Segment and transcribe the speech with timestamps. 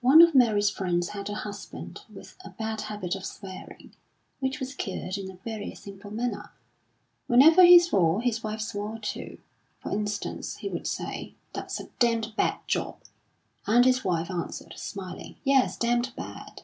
[0.00, 3.92] One of Mary's friends had a husband with a bad habit of swearing,
[4.40, 6.50] which was cured in a very simple manner.
[7.26, 9.36] Whenever he swore, his wife swore too.
[9.80, 13.02] For instance, he would say: "That's a damned bad job;"
[13.66, 16.62] and his wife answered, smiling: "Yes, damned bad."